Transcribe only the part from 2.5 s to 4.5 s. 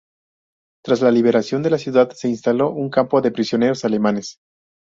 un campo de prisioneros alemanes.